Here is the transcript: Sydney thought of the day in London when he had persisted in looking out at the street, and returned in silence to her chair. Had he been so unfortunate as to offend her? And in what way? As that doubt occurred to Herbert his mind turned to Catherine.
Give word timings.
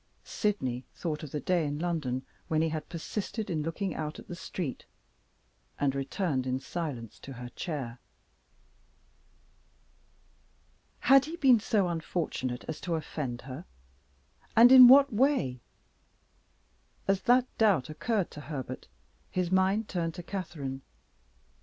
Sydney 0.25 0.83
thought 0.95 1.21
of 1.21 1.29
the 1.29 1.39
day 1.39 1.63
in 1.63 1.77
London 1.77 2.25
when 2.47 2.63
he 2.63 2.69
had 2.69 2.89
persisted 2.89 3.51
in 3.51 3.61
looking 3.61 3.93
out 3.93 4.17
at 4.17 4.27
the 4.27 4.35
street, 4.35 4.83
and 5.79 5.93
returned 5.93 6.47
in 6.47 6.59
silence 6.59 7.19
to 7.19 7.33
her 7.33 7.49
chair. 7.49 7.99
Had 11.01 11.25
he 11.25 11.35
been 11.35 11.59
so 11.59 11.87
unfortunate 11.87 12.65
as 12.67 12.81
to 12.81 12.95
offend 12.95 13.41
her? 13.41 13.63
And 14.55 14.71
in 14.71 14.87
what 14.87 15.13
way? 15.13 15.59
As 17.07 17.21
that 17.21 17.45
doubt 17.59 17.87
occurred 17.87 18.31
to 18.31 18.41
Herbert 18.41 18.87
his 19.29 19.51
mind 19.51 19.87
turned 19.87 20.15
to 20.15 20.23
Catherine. 20.23 20.81